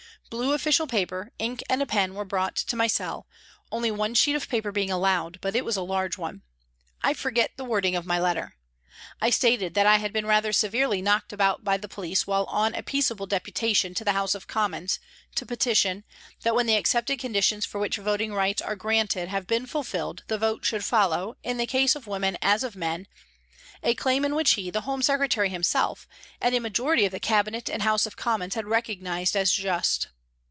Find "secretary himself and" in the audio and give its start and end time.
25.01-26.55